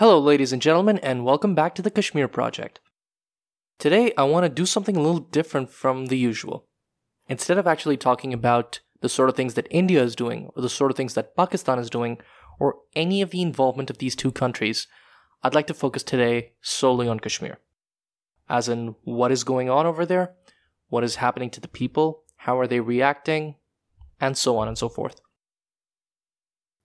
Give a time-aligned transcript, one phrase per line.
[0.00, 2.80] Hello, ladies and gentlemen, and welcome back to the Kashmir Project.
[3.78, 6.64] Today, I want to do something a little different from the usual.
[7.28, 10.70] Instead of actually talking about the sort of things that India is doing, or the
[10.70, 12.16] sort of things that Pakistan is doing,
[12.58, 14.86] or any of the involvement of these two countries,
[15.42, 17.58] I'd like to focus today solely on Kashmir.
[18.48, 20.32] As in, what is going on over there,
[20.88, 23.56] what is happening to the people, how are they reacting,
[24.18, 25.20] and so on and so forth.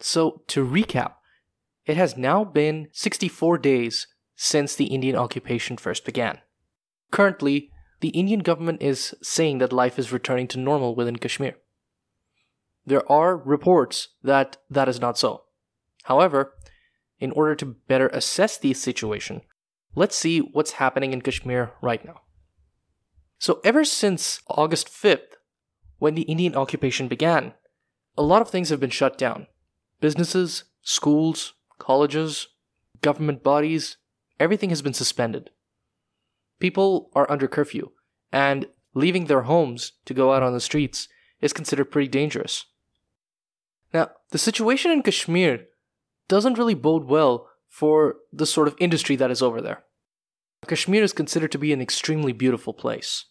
[0.00, 1.12] So, to recap,
[1.86, 6.38] it has now been 64 days since the Indian occupation first began.
[7.10, 11.56] Currently, the Indian government is saying that life is returning to normal within Kashmir.
[12.84, 15.44] There are reports that that is not so.
[16.04, 16.54] However,
[17.18, 19.40] in order to better assess the situation,
[19.94, 22.20] let's see what's happening in Kashmir right now.
[23.38, 25.36] So, ever since August 5th,
[25.98, 27.54] when the Indian occupation began,
[28.16, 29.46] a lot of things have been shut down.
[30.00, 32.48] Businesses, schools, colleges,
[33.02, 33.96] government bodies,
[34.40, 35.50] everything has been suspended.
[36.58, 37.90] People are under curfew,
[38.32, 41.08] and leaving their homes to go out on the streets
[41.40, 42.64] is considered pretty dangerous.
[43.92, 45.66] Now, the situation in Kashmir
[46.28, 49.84] doesn't really bode well for the sort of industry that is over there.
[50.66, 53.26] Kashmir is considered to be an extremely beautiful place.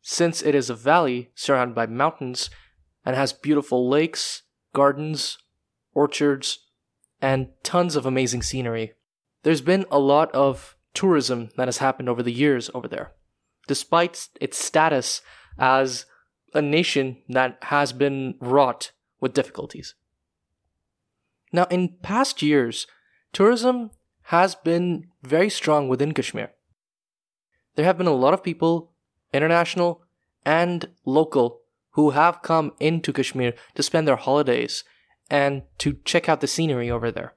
[0.00, 2.50] Since it is a valley surrounded by mountains
[3.04, 4.42] and has beautiful lakes,
[4.74, 5.38] gardens,
[5.92, 6.66] orchards,
[7.22, 8.92] and tons of amazing scenery,
[9.44, 13.12] there's been a lot of tourism that has happened over the years over there.
[13.68, 15.22] Despite its status
[15.58, 16.04] as
[16.52, 19.94] a nation that has been wrought with difficulties.
[21.52, 22.86] Now, in past years,
[23.32, 23.92] tourism
[24.24, 26.50] has been very strong within Kashmir.
[27.76, 28.92] There have been a lot of people,
[29.32, 30.02] international
[30.44, 34.84] and local, who have come into Kashmir to spend their holidays
[35.30, 37.34] and to check out the scenery over there.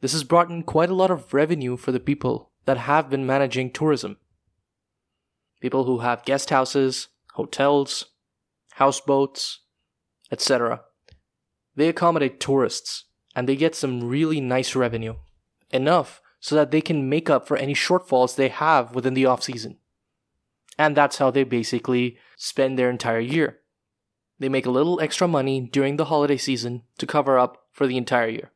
[0.00, 3.26] This has brought in quite a lot of revenue for the people that have been
[3.26, 4.18] managing tourism.
[5.60, 8.06] People who have guest houses, hotels,
[8.74, 9.60] houseboats,
[10.30, 10.82] etc.
[11.74, 13.04] They accommodate tourists
[13.34, 15.14] and they get some really nice revenue.
[15.70, 19.42] Enough so that they can make up for any shortfalls they have within the off
[19.42, 19.78] season.
[20.78, 23.60] And that's how they basically spend their entire year.
[24.38, 27.96] They make a little extra money during the holiday season to cover up for the
[27.96, 28.52] entire year.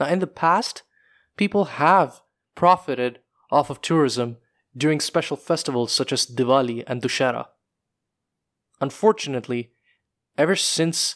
[0.00, 0.82] Now, in the past,
[1.36, 2.20] people have
[2.54, 4.38] profited off of tourism
[4.76, 7.46] during special festivals such as Diwali and Dussehra.
[8.80, 9.72] Unfortunately,
[10.38, 11.14] ever since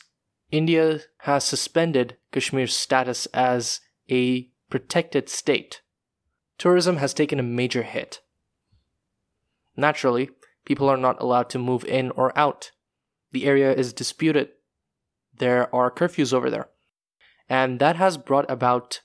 [0.51, 3.81] India has suspended Kashmir's status as
[4.11, 5.83] a protected state.
[6.59, 8.21] Tourism has taken a major hit.
[9.77, 10.31] Naturally,
[10.65, 12.71] people are not allowed to move in or out.
[13.37, 14.49] The area is disputed.
[15.37, 16.69] There are curfews over there.
[17.51, 19.03] And that has brought about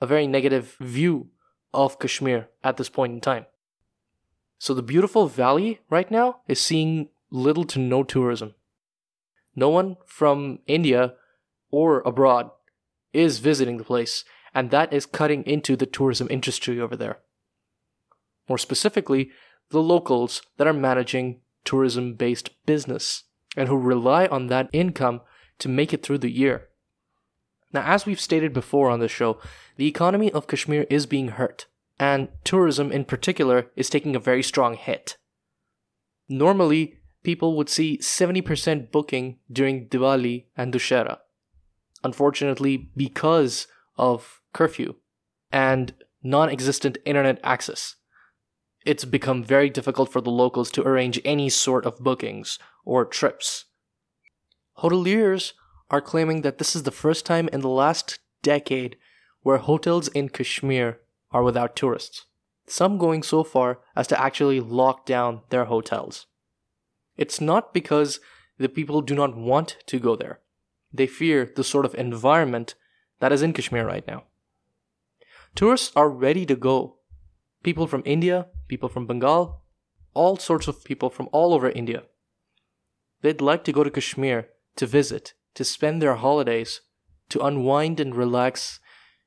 [0.00, 1.30] a very negative view
[1.74, 3.46] of Kashmir at this point in time.
[4.60, 8.54] So the beautiful valley right now is seeing little to no tourism.
[9.56, 11.14] No one from India
[11.72, 12.52] or abroad
[13.12, 17.18] is visiting the place, and that is cutting into the tourism industry over there.
[18.48, 19.32] More specifically,
[19.70, 23.24] the locals that are managing tourism based business
[23.56, 25.22] and who rely on that income
[25.58, 26.68] to make it through the year.
[27.72, 29.40] Now, as we've stated before on the show,
[29.76, 31.66] the economy of Kashmir is being hurt,
[31.98, 35.16] and tourism in particular is taking a very strong hit.
[36.28, 41.18] Normally, people would see 70% booking during Diwali and Dussehra.
[42.04, 43.66] Unfortunately, because
[43.98, 44.94] of curfew
[45.50, 47.96] and non existent internet access,
[48.86, 53.64] it's become very difficult for the locals to arrange any sort of bookings or trips.
[54.78, 55.52] Hoteliers
[55.90, 58.96] are claiming that this is the first time in the last decade
[59.42, 61.00] where hotels in Kashmir
[61.32, 62.26] are without tourists,
[62.66, 66.26] some going so far as to actually lock down their hotels.
[67.16, 68.20] It's not because
[68.58, 70.40] the people do not want to go there.
[70.92, 72.74] They fear the sort of environment
[73.18, 74.24] that is in Kashmir right now.
[75.54, 76.95] Tourists are ready to go.
[77.66, 79.64] People from India, people from Bengal,
[80.14, 82.04] all sorts of people from all over India.
[83.22, 86.82] They'd like to go to Kashmir to visit, to spend their holidays,
[87.30, 88.78] to unwind and relax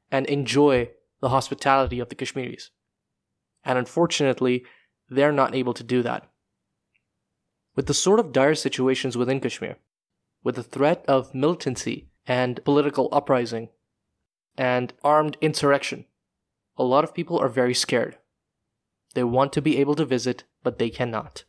[0.10, 0.90] and enjoy
[1.20, 2.70] the hospitality of the Kashmiris.
[3.66, 4.64] And unfortunately,
[5.10, 6.30] they're not able to do that.
[7.76, 9.76] With the sort of dire situations within Kashmir,
[10.46, 13.68] with the threat of militancy and political uprising
[14.58, 16.06] and armed insurrection,
[16.78, 18.16] a lot of people are very scared.
[19.14, 21.44] They want to be able to visit, but they cannot.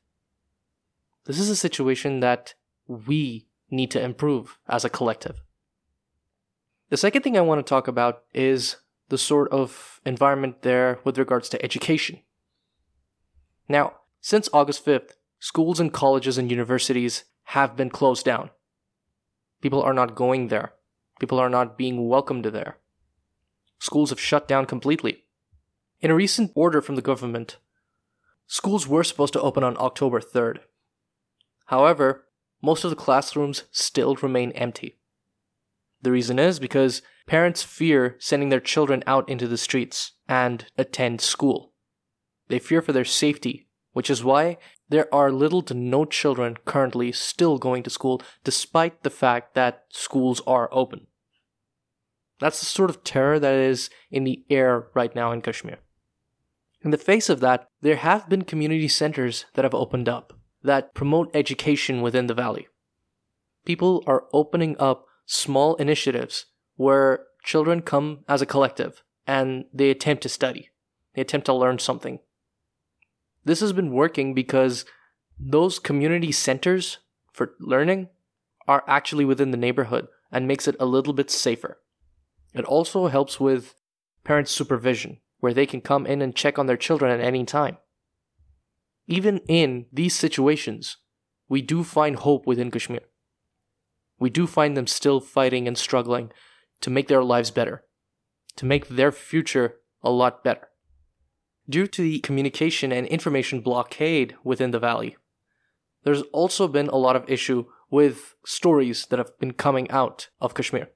[1.27, 2.55] This is a situation that
[2.87, 5.43] we need to improve as a collective.
[6.89, 8.77] The second thing I want to talk about is
[9.11, 12.21] the sort of environment there with regards to education.
[13.69, 18.51] Now, since August 5th, schools and colleges and universities have been closed down.
[19.61, 20.73] People are not going there.
[21.19, 22.79] People are not being welcomed there.
[23.79, 25.25] Schools have shut down completely.
[26.01, 27.59] In a recent order from the government,
[28.47, 30.61] schools were supposed to open on October 3rd.
[31.67, 32.27] However,
[32.63, 34.99] most of the classrooms still remain empty.
[36.01, 41.21] The reason is because parents fear sending their children out into the streets and attend
[41.21, 41.75] school.
[42.49, 44.57] They fear for their safety, which is why
[44.89, 49.85] there are little to no children currently still going to school despite the fact that
[49.91, 51.09] schools are open.
[52.41, 55.77] That's the sort of terror that is in the air right now in Kashmir.
[56.83, 60.33] In the face of that, there have been community centers that have opened up
[60.63, 62.69] that promote education within the valley.
[63.65, 66.47] People are opening up small initiatives
[66.77, 70.71] where children come as a collective and they attempt to study.
[71.15, 72.21] They attempt to learn something.
[73.45, 74.85] This has been working because
[75.39, 76.99] those community centers
[77.33, 78.09] for learning
[78.69, 81.79] are actually within the neighborhood and makes it a little bit safer.
[82.55, 83.75] It also helps with
[84.25, 87.79] parent supervision, where they can come in and check on their children at any time.
[89.07, 90.99] Even in these situations,
[91.49, 93.01] we do find hope within Kashmir.
[94.19, 96.31] We do find them still fighting and struggling
[96.83, 97.85] to make their lives better,
[98.57, 100.69] to make their future a lot better.
[101.69, 105.17] Due to the communication and information blockade within the valley,
[106.05, 110.55] there's also been a lot of issue with stories that have been coming out of
[110.55, 110.89] Kashmir.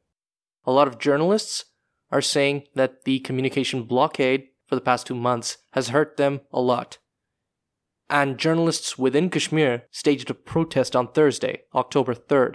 [0.64, 1.66] A lot of journalists
[2.14, 6.60] are saying that the communication blockade for the past two months has hurt them a
[6.60, 6.98] lot.
[8.08, 12.54] And journalists within Kashmir staged a protest on Thursday, October 3rd,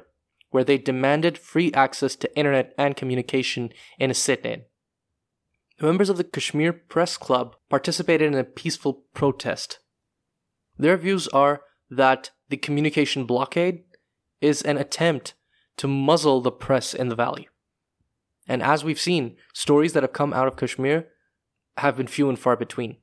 [0.51, 4.63] where they demanded free access to internet and communication in a sit in.
[5.77, 9.79] The members of the Kashmir Press Club participated in a peaceful protest.
[10.77, 13.83] Their views are that the communication blockade
[14.39, 15.33] is an attempt
[15.77, 17.49] to muzzle the press in the valley.
[18.49, 21.07] And as we've seen, stories that have come out of Kashmir
[21.77, 22.97] have been few and far between.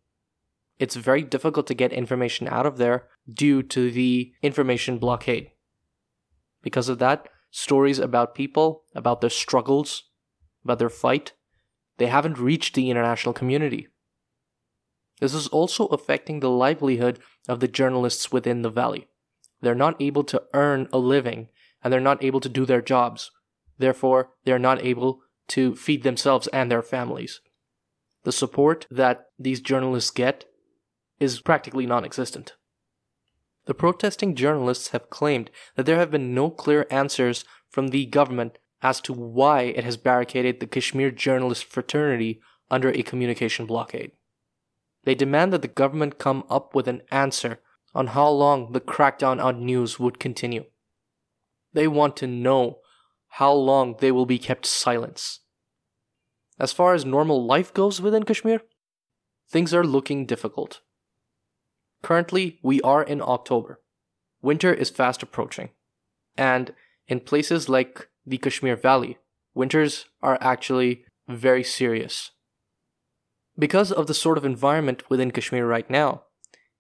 [0.81, 5.52] It's very difficult to get information out of there due to the information blockade.
[6.62, 10.10] Because of that, stories about people, about their struggles,
[10.64, 11.32] about their fight,
[11.99, 13.87] they haven't reached the international community.
[15.20, 19.06] This is also affecting the livelihood of the journalists within the valley.
[19.60, 21.49] They're not able to earn a living
[21.82, 23.31] and they're not able to do their jobs.
[23.78, 27.40] Therefore, they're not able to feed themselves and their families.
[28.25, 30.46] The support that these journalists get
[31.20, 32.54] is practically non existent.
[33.66, 38.58] The protesting journalists have claimed that there have been no clear answers from the government
[38.82, 42.40] as to why it has barricaded the Kashmir journalist fraternity
[42.70, 44.12] under a communication blockade.
[45.04, 47.60] They demand that the government come up with an answer
[47.94, 50.64] on how long the crackdown on news would continue.
[51.72, 52.78] They want to know
[53.28, 55.38] how long they will be kept silent.
[56.58, 58.62] As far as normal life goes within Kashmir,
[59.49, 60.81] things are looking difficult.
[62.02, 63.80] Currently, we are in October.
[64.40, 65.71] Winter is fast approaching.
[66.37, 66.73] And
[67.09, 69.18] in places like the Kashmir Valley,
[69.54, 72.30] winters are actually very serious.
[73.59, 76.23] Because of the sort of environment within Kashmir right now,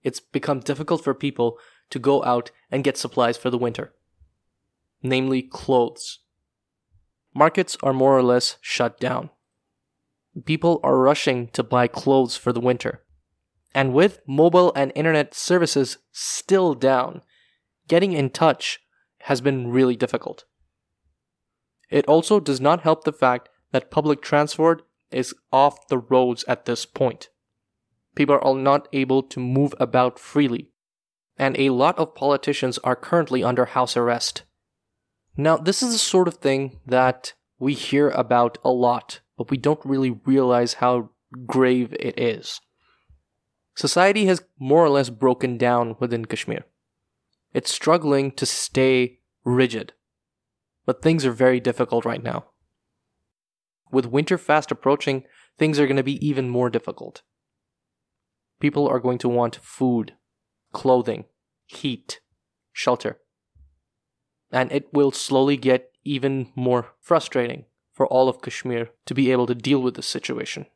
[0.02, 1.58] it's become difficult for people
[1.90, 3.92] to go out and get supplies for the winter,
[5.02, 6.20] namely clothes.
[7.36, 9.28] Markets are more or less shut down.
[10.46, 13.02] People are rushing to buy clothes for the winter.
[13.74, 17.20] And with mobile and internet services still down,
[17.88, 18.80] getting in touch
[19.24, 20.46] has been really difficult.
[21.90, 26.64] It also does not help the fact that public transport is off the roads at
[26.64, 27.28] this point.
[28.14, 30.72] People are not able to move about freely,
[31.36, 34.44] and a lot of politicians are currently under house arrest.
[35.36, 39.56] Now, this is the sort of thing that we hear about a lot, but we
[39.56, 41.10] don't really realize how
[41.46, 42.60] grave it is.
[43.74, 46.64] Society has more or less broken down within Kashmir.
[47.52, 49.92] It's struggling to stay rigid,
[50.86, 52.46] but things are very difficult right now.
[53.92, 55.24] With winter fast approaching,
[55.58, 57.22] things are going to be even more difficult.
[58.58, 60.14] People are going to want food,
[60.72, 61.24] clothing,
[61.66, 62.20] heat,
[62.72, 63.18] shelter.
[64.50, 69.46] And it will slowly get even more frustrating for all of Kashmir to be able
[69.46, 70.66] to deal with this situation.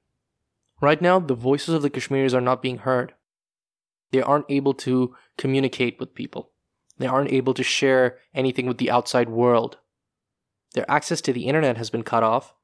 [0.80, 3.14] Right now, the voices of the Kashmiris are not being heard.
[4.10, 6.50] They aren't able to communicate with people.
[6.98, 9.78] They aren't able to share anything with the outside world.
[10.74, 12.54] Their access to the internet has been cut off,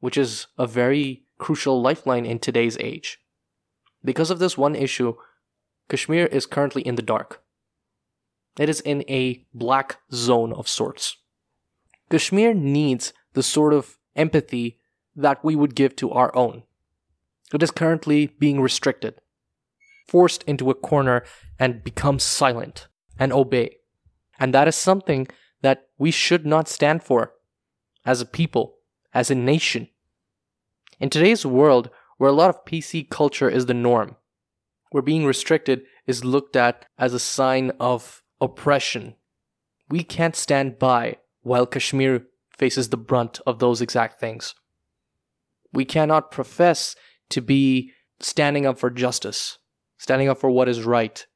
[0.00, 3.20] which is a very crucial lifeline in today's age.
[4.04, 5.14] Because of this one issue,
[5.88, 7.42] Kashmir is currently in the dark.
[8.58, 11.16] It is in a black zone of sorts.
[12.10, 14.78] Kashmir needs the sort of empathy
[15.14, 16.64] that we would give to our own.
[17.52, 19.20] It is currently being restricted,
[20.08, 21.24] forced into a corner,
[21.58, 22.88] and becomes silent
[23.18, 23.76] and obey.
[24.38, 25.28] And that is something
[25.62, 27.32] that we should not stand for
[28.04, 28.76] as a people,
[29.12, 29.88] as a nation.
[31.00, 34.16] In today's world, where a lot of PC culture is the norm,
[34.90, 39.14] where being restricted is looked at as a sign of oppression,
[39.88, 42.26] we can't stand by while Kashmir
[42.56, 44.54] faces the brunt of those exact things.
[45.72, 46.96] We cannot profess
[47.30, 49.58] to be standing up for justice,
[49.96, 51.26] standing up for what is right,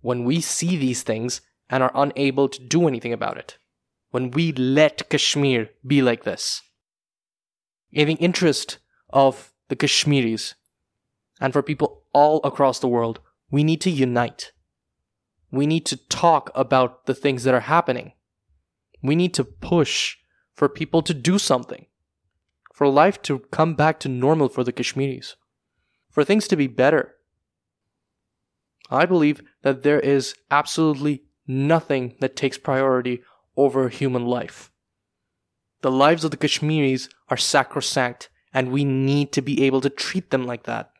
[0.00, 3.58] when we see these things and are unable to do anything about it.
[4.10, 6.62] When we let Kashmir be like this.
[7.92, 8.78] In the interest
[9.10, 10.54] of the Kashmiris
[11.40, 13.20] and for people all across the world,
[13.50, 14.52] we need to unite.
[15.50, 18.12] We need to talk about the things that are happening.
[19.02, 20.16] We need to push
[20.54, 21.86] for people to do something,
[22.74, 25.36] for life to come back to normal for the Kashmiris,
[26.10, 27.14] for things to be better.
[28.90, 33.22] I believe that there is absolutely nothing that takes priority
[33.56, 34.70] over human life.
[35.82, 40.30] The lives of the Kashmiris are sacrosanct, and we need to be able to treat
[40.30, 40.90] them like that.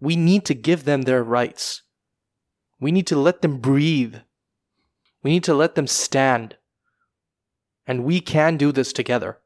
[0.00, 1.82] We need to give them their rights.
[2.82, 4.16] We need to let them breathe.
[5.22, 6.56] We need to let them stand.
[7.86, 9.38] And we can do this together.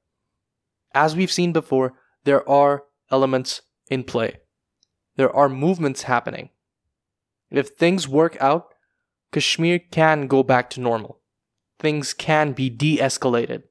[0.95, 1.93] As we've seen before,
[2.25, 4.39] there are elements in play.
[5.17, 6.49] There are movements happening.
[7.51, 8.73] If things work out,
[9.33, 11.21] Kashmir can go back to normal.
[11.79, 13.65] Things can be de escalated.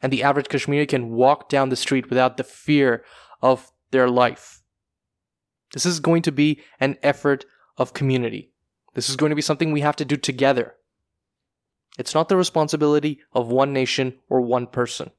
[0.00, 3.04] And the average Kashmiri can walk down the street without the fear
[3.42, 4.62] of their life.
[5.74, 7.44] This is going to be an effort
[7.76, 8.51] of community.
[8.94, 10.74] This is going to be something we have to do together.
[11.98, 15.10] It's not the responsibility of one nation or one person.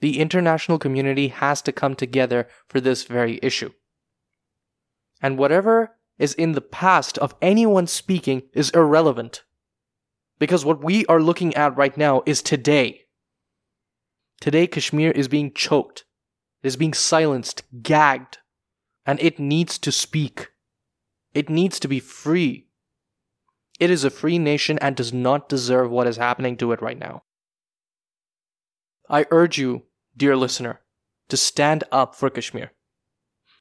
[0.00, 3.72] The international community has to come together for this very issue.
[5.22, 9.42] And whatever is in the past of anyone speaking is irrelevant.
[10.38, 13.02] Because what we are looking at right now is today.
[14.40, 16.04] Today, Kashmir is being choked,
[16.62, 18.38] it is being silenced, gagged,
[19.06, 20.50] and it needs to speak.
[21.36, 22.66] It needs to be free.
[23.78, 26.98] It is a free nation and does not deserve what is happening to it right
[26.98, 27.24] now.
[29.10, 29.82] I urge you,
[30.16, 30.80] dear listener,
[31.28, 32.72] to stand up for Kashmir.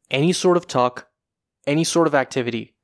[0.10, 1.10] Any sort of talk,
[1.68, 2.78] any sort of activity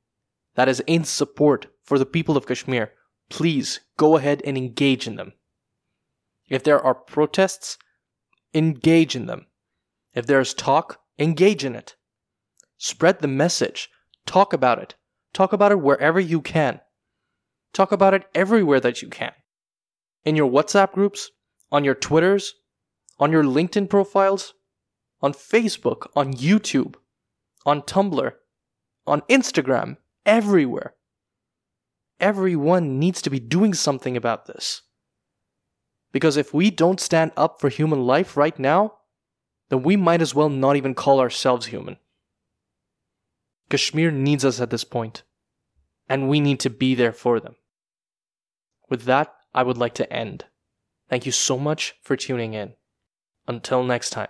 [0.56, 2.92] that is in support for the people of Kashmir,
[3.30, 5.32] please go ahead and engage in them.
[6.50, 7.78] If there are protests,
[8.52, 9.46] engage in them.
[10.12, 11.96] If there is talk, engage in it.
[12.76, 13.88] Spread the message.
[14.26, 14.94] Talk about it.
[15.32, 16.80] Talk about it wherever you can.
[17.72, 19.32] Talk about it everywhere that you can.
[20.24, 21.30] In your WhatsApp groups,
[21.70, 22.54] on your Twitters,
[23.18, 24.54] on your LinkedIn profiles,
[25.20, 26.96] on Facebook, on YouTube,
[27.64, 28.32] on Tumblr,
[29.06, 30.94] on Instagram, everywhere.
[32.20, 34.82] Everyone needs to be doing something about this.
[36.12, 38.94] Because if we don't stand up for human life right now,
[39.70, 41.96] then we might as well not even call ourselves human.
[43.72, 45.22] Kashmir needs us at this point,
[46.06, 47.56] and we need to be there for them.
[48.90, 50.44] With that, I would like to end.
[51.08, 52.74] Thank you so much for tuning in.
[53.48, 54.28] Until next time.